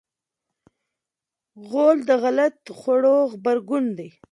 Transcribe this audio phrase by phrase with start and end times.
[1.69, 4.09] غول د غلط خوړو غبرګون دی.